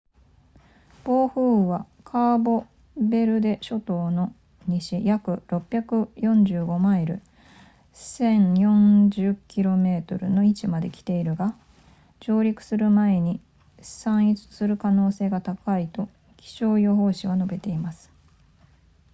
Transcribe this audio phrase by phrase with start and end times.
[1.03, 2.65] 暴風雨は、カーボ
[2.99, 4.33] ベルデ諸島の
[4.65, 7.21] 西約645マイル
[7.93, 11.55] 1040 km の位置まで来ているが、
[12.19, 13.39] 上陸する前に
[13.83, 18.09] 散逸する可能性が高いと気象予報士は述べています